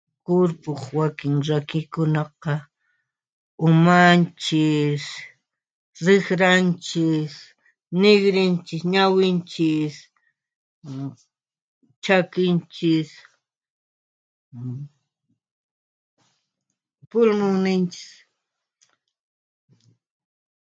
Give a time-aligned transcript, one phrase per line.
[0.25, 2.53] Kurpuq wakin rakikunaqa:
[3.65, 5.05] Umanchis,
[6.05, 7.33] rikranchis,
[7.99, 9.95] ninrinchis, ñawinchis,
[12.03, 13.09] chakinchis,
[17.09, 18.09] pulmunninchis.